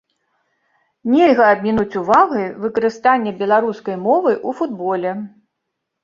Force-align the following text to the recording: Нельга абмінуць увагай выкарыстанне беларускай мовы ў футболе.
Нельга 1.15 1.43
абмінуць 1.55 1.99
увагай 2.01 2.47
выкарыстанне 2.63 3.33
беларускай 3.41 3.95
мовы 4.07 4.31
ў 4.37 4.49
футболе. 4.63 5.11